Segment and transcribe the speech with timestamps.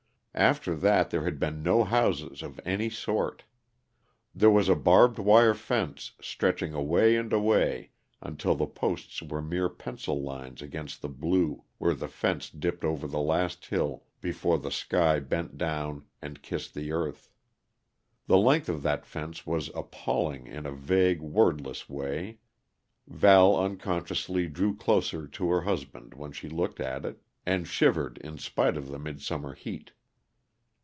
[0.33, 3.43] After that there had been no houses of any sort.
[4.33, 7.91] There was a barbed wire fence stretching away and away
[8.21, 13.07] until the posts were mere pencil lines against the blue, where the fence dipped over
[13.07, 17.29] the last hill before the sky bent down and kissed the earth.
[18.27, 22.37] The length of that fence was appalling in a vague, wordless way,
[23.05, 28.37] Val unconsciously drew closer to her husband when she looked at it, and shivered in
[28.37, 29.91] spite of the midsummer heat.